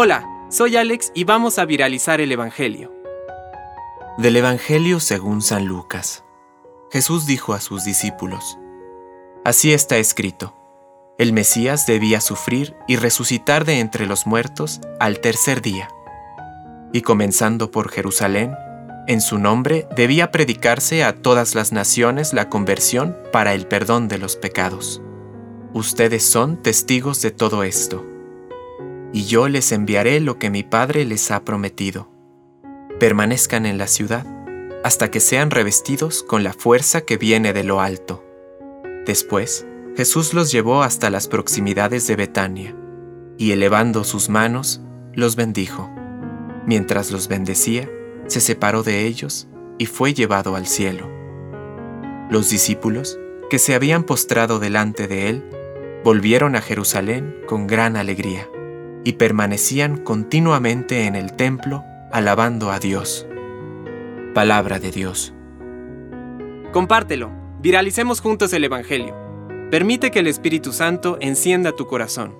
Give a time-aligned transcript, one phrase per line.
[0.00, 2.94] Hola, soy Alex y vamos a viralizar el Evangelio.
[4.16, 6.24] Del Evangelio según San Lucas.
[6.92, 8.58] Jesús dijo a sus discípulos,
[9.44, 10.54] Así está escrito,
[11.18, 15.88] el Mesías debía sufrir y resucitar de entre los muertos al tercer día.
[16.92, 18.54] Y comenzando por Jerusalén,
[19.06, 24.18] en su nombre debía predicarse a todas las naciones la conversión para el perdón de
[24.18, 25.02] los pecados.
[25.72, 28.04] Ustedes son testigos de todo esto.
[29.12, 32.10] Y yo les enviaré lo que mi Padre les ha prometido.
[33.00, 34.26] Permanezcan en la ciudad
[34.84, 38.24] hasta que sean revestidos con la fuerza que viene de lo alto.
[39.06, 39.66] Después,
[39.96, 42.76] Jesús los llevó hasta las proximidades de Betania,
[43.36, 44.80] y elevando sus manos,
[45.14, 45.90] los bendijo.
[46.66, 47.90] Mientras los bendecía,
[48.26, 51.10] se separó de ellos y fue llevado al cielo.
[52.30, 53.18] Los discípulos,
[53.50, 55.44] que se habían postrado delante de él,
[56.04, 58.48] volvieron a Jerusalén con gran alegría
[59.08, 63.26] y permanecían continuamente en el templo alabando a Dios.
[64.34, 65.32] Palabra de Dios.
[66.72, 69.16] Compártelo, viralicemos juntos el Evangelio.
[69.70, 72.36] Permite que el Espíritu Santo encienda tu corazón.